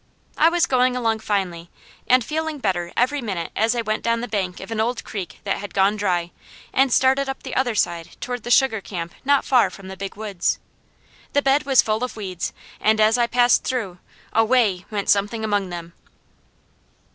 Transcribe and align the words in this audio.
I 0.35 0.49
was 0.49 0.65
going 0.65 0.95
along 0.95 1.19
finely, 1.19 1.69
and 2.07 2.23
feeling 2.23 2.57
better 2.57 2.91
every 2.97 3.21
minute 3.21 3.51
as 3.55 3.75
I 3.75 3.83
went 3.83 4.01
down 4.01 4.19
the 4.21 4.27
bank 4.27 4.59
of 4.59 4.71
an 4.71 4.79
old 4.81 5.03
creek 5.03 5.39
that 5.43 5.57
had 5.57 5.75
gone 5.75 5.95
dry, 5.95 6.31
and 6.73 6.91
started 6.91 7.29
up 7.29 7.43
the 7.43 7.55
other 7.55 7.75
side 7.75 8.17
toward 8.19 8.41
the 8.41 8.49
sugar 8.49 8.81
camp 8.81 9.13
not 9.23 9.45
far 9.45 9.69
from 9.69 9.89
the 9.89 9.95
Big 9.95 10.15
Woods. 10.15 10.57
The 11.33 11.43
bed 11.43 11.67
was 11.67 11.83
full 11.83 12.03
of 12.03 12.15
weeds 12.15 12.51
and 12.79 12.99
as 12.99 13.15
I 13.19 13.27
passed 13.27 13.63
through, 13.63 13.99
away! 14.33 14.85
went 14.89 15.07
Something 15.07 15.43
among 15.43 15.69
them. 15.69 15.93